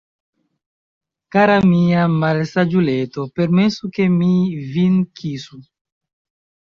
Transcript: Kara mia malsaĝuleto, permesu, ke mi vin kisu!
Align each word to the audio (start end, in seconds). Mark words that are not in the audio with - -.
Kara 1.35 1.57
mia 1.71 2.05
malsaĝuleto, 2.23 3.25
permesu, 3.41 3.91
ke 3.99 4.07
mi 4.15 4.31
vin 4.79 4.97
kisu! 5.21 5.61